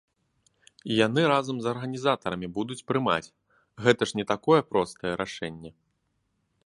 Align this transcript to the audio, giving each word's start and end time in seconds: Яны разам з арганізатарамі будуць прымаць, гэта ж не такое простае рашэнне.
Яны 1.05 1.21
разам 1.31 1.59
з 1.65 1.69
арганізатарамі 1.73 2.47
будуць 2.57 2.79
прымаць, 2.93 3.33
гэта 3.89 4.03
ж 4.13 4.21
не 4.21 4.25
такое 4.33 4.59
простае 4.71 5.13
рашэнне. 5.23 5.71